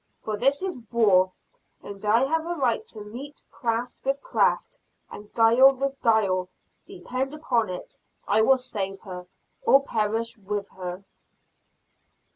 [0.23, 1.31] For this is war,
[1.83, 4.79] and I have a right to meet craft with craft,
[5.11, 6.49] and guile with guile.
[6.87, 9.27] Depend upon it, I will save her,
[9.61, 11.03] or perish with her."